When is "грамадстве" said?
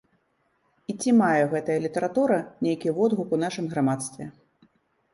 3.75-4.25